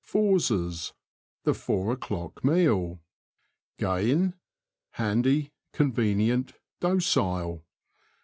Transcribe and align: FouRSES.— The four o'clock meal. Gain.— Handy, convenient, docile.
FouRSES.— 0.03 0.93
The 1.43 1.53
four 1.53 1.91
o'clock 1.93 2.43
meal. 2.43 3.01
Gain.— 3.77 4.33
Handy, 4.93 5.51
convenient, 5.73 6.53
docile. 6.79 7.63